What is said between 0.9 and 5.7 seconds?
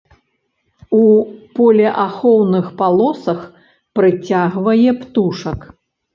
У полеахоўных палосах прыцягвае птушак.